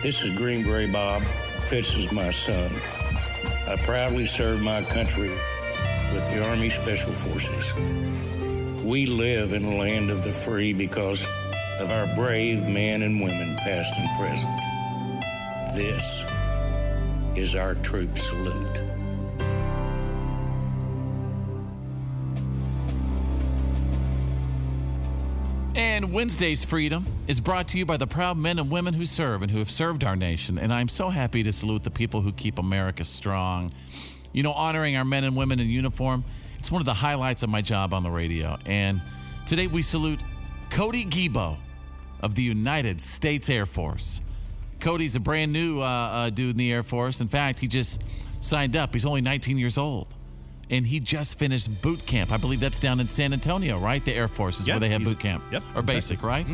This 0.00 0.22
is 0.22 0.30
Green 0.36 0.62
Beret 0.62 0.92
Bob. 0.92 1.22
Fitz 1.22 1.96
is 1.96 2.12
my 2.12 2.30
son. 2.30 2.70
I 3.68 3.74
proudly 3.84 4.26
serve 4.26 4.62
my 4.62 4.80
country 4.82 5.28
with 5.28 6.30
the 6.32 6.48
Army 6.48 6.68
Special 6.68 7.10
Forces. 7.10 7.74
We 8.84 9.06
live 9.06 9.52
in 9.52 9.64
a 9.64 9.76
land 9.76 10.10
of 10.10 10.22
the 10.22 10.30
free 10.30 10.72
because 10.72 11.26
of 11.80 11.90
our 11.90 12.06
brave 12.14 12.68
men 12.68 13.02
and 13.02 13.20
women, 13.20 13.56
past 13.56 13.98
and 13.98 14.08
present. 14.16 14.56
This 15.74 16.24
is 17.36 17.56
our 17.56 17.74
troop 17.74 18.16
salute. 18.16 18.97
And 25.78 26.12
Wednesday's 26.12 26.64
Freedom 26.64 27.06
is 27.28 27.38
brought 27.38 27.68
to 27.68 27.78
you 27.78 27.86
by 27.86 27.96
the 27.96 28.06
proud 28.08 28.36
men 28.36 28.58
and 28.58 28.68
women 28.68 28.94
who 28.94 29.04
serve 29.04 29.42
and 29.42 29.50
who 29.50 29.58
have 29.58 29.70
served 29.70 30.02
our 30.02 30.16
nation. 30.16 30.58
And 30.58 30.74
I'm 30.74 30.88
so 30.88 31.08
happy 31.08 31.44
to 31.44 31.52
salute 31.52 31.84
the 31.84 31.90
people 31.92 32.20
who 32.20 32.32
keep 32.32 32.58
America 32.58 33.04
strong. 33.04 33.72
You 34.32 34.42
know, 34.42 34.50
honoring 34.50 34.96
our 34.96 35.04
men 35.04 35.22
and 35.22 35.36
women 35.36 35.60
in 35.60 35.70
uniform, 35.70 36.24
it's 36.56 36.72
one 36.72 36.82
of 36.82 36.86
the 36.86 36.94
highlights 36.94 37.44
of 37.44 37.50
my 37.50 37.62
job 37.62 37.94
on 37.94 38.02
the 38.02 38.10
radio. 38.10 38.58
And 38.66 39.00
today 39.46 39.68
we 39.68 39.82
salute 39.82 40.18
Cody 40.70 41.04
Gebo 41.04 41.58
of 42.22 42.34
the 42.34 42.42
United 42.42 43.00
States 43.00 43.48
Air 43.48 43.64
Force. 43.64 44.22
Cody's 44.80 45.14
a 45.14 45.20
brand 45.20 45.52
new 45.52 45.80
uh, 45.80 45.84
uh, 45.84 46.30
dude 46.30 46.50
in 46.50 46.56
the 46.56 46.72
Air 46.72 46.82
Force. 46.82 47.20
In 47.20 47.28
fact, 47.28 47.60
he 47.60 47.68
just 47.68 48.02
signed 48.42 48.74
up. 48.74 48.94
He's 48.94 49.06
only 49.06 49.20
19 49.20 49.56
years 49.56 49.78
old. 49.78 50.12
And 50.70 50.86
he 50.86 51.00
just 51.00 51.38
finished 51.38 51.80
boot 51.80 52.04
camp. 52.04 52.30
I 52.30 52.36
believe 52.36 52.60
that's 52.60 52.78
down 52.78 53.00
in 53.00 53.08
San 53.08 53.32
Antonio, 53.32 53.78
right? 53.78 54.04
The 54.04 54.14
Air 54.14 54.28
Force 54.28 54.60
is 54.60 54.66
Yeah, 54.68 54.74
where 54.74 54.80
they 54.80 54.90
have 54.90 55.02
boot 55.02 55.18
camp. 55.18 55.42
yep, 55.50 55.62
Or 55.74 55.82
basic, 55.82 56.22
right? 56.22 56.46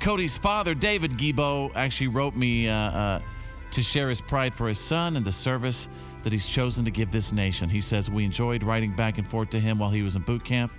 Cody's 0.00 0.36
father, 0.36 0.74
David 0.74 1.12
Gebo, 1.12 1.72
actually 1.74 2.08
wrote 2.08 2.36
me 2.36 2.68
uh, 2.68 2.74
uh, 2.74 3.20
to 3.70 3.82
share 3.82 4.08
his 4.10 4.20
pride 4.20 4.54
for 4.54 4.68
his 4.68 4.78
son 4.78 5.16
and 5.16 5.24
the 5.24 5.32
service 5.32 5.88
that 6.22 6.32
he's 6.32 6.46
chosen 6.46 6.84
to 6.84 6.90
give 6.90 7.10
this 7.10 7.32
nation. 7.32 7.68
He 7.68 7.80
says, 7.80 8.10
We 8.10 8.24
enjoyed 8.24 8.62
writing 8.62 8.92
back 8.94 9.18
and 9.18 9.26
forth 9.26 9.50
to 9.50 9.60
him 9.60 9.78
while 9.78 9.90
he 9.90 10.02
was 10.02 10.16
in 10.16 10.22
boot 10.22 10.44
camp. 10.44 10.70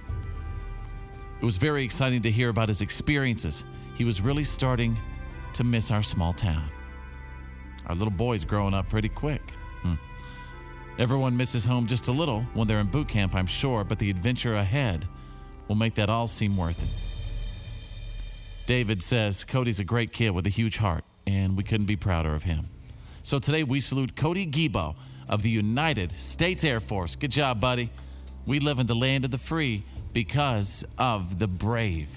It 1.42 1.46
was 1.46 1.58
very 1.58 1.84
exciting 1.84 2.22
to 2.24 2.32
hear 2.32 2.50
about 2.50 2.68
his 2.68 2.82
experiences. 2.82 3.64
He 3.96 4.04
was 4.04 4.22
really 4.22 4.44
starting 4.44 5.00
to 5.54 5.64
miss 5.64 5.90
our 5.92 6.04
small 6.04 6.34
town. 6.34 6.70
Our 7.88 7.96
little 7.96 8.12
boy's 8.12 8.44
growing 8.44 8.74
up 8.74 8.90
pretty 8.90 9.10
quick. 9.10 9.42
Hmm. 9.82 9.94
Everyone 11.00 11.38
misses 11.38 11.64
home 11.64 11.86
just 11.86 12.08
a 12.08 12.12
little 12.12 12.42
when 12.56 12.68
they're 12.68 12.80
in 12.80 12.88
boot 12.88 13.08
camp, 13.08 13.36
I'm 13.36 13.46
sure, 13.46 13.84
but 13.84 14.00
the 14.00 14.10
adventure 14.10 14.56
ahead 14.56 15.08
will 15.68 15.76
make 15.76 15.94
that 15.96 16.10
all 16.10 16.26
seem 16.28 16.58
worth 16.58 16.82
it. 16.82 16.90
David 18.66 19.04
says 19.04 19.44
Cody's 19.44 19.80
a 19.80 19.84
great 19.84 20.12
kid 20.12 20.32
with 20.32 20.48
a 20.48 20.50
huge 20.50 20.78
heart, 20.78 21.04
and 21.28 21.56
we 21.56 21.64
couldn't 21.64 21.86
be 21.86 21.96
prouder 21.96 22.34
of 22.34 22.42
him. 22.44 22.70
So 23.22 23.38
today 23.38 23.64
we 23.64 23.80
salute 23.80 24.16
Cody 24.16 24.48
Gebo 24.48 24.96
of 25.30 25.44
the 25.44 25.52
United 25.52 26.14
States 26.14 26.64
Air 26.64 26.80
Force. 26.80 27.16
Good 27.16 27.32
job, 27.32 27.62
buddy. 27.62 27.92
We 28.48 28.60
live 28.60 28.80
in 28.80 28.88
the 28.88 28.96
land 28.96 29.24
of 29.24 29.30
the 29.30 29.38
free 29.38 29.84
because 30.14 30.84
of 30.98 31.38
the 31.38 31.48
brave. 31.48 32.10